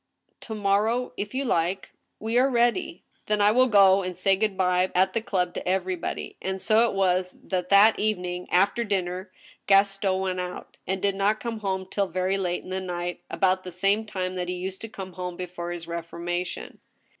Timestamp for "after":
8.49-8.83